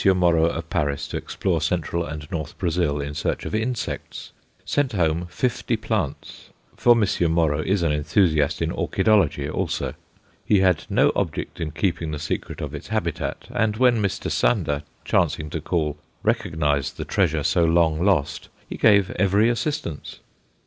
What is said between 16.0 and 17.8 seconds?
recognized the treasure so